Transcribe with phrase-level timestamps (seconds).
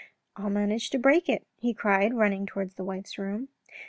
[0.35, 3.49] "I'll manage to break it," he cried, running towards his wife's room.